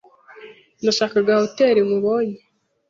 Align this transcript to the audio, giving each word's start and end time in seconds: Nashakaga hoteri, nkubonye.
Nashakaga 0.83 1.31
hoteri, 1.41 1.79
nkubonye. 1.87 2.37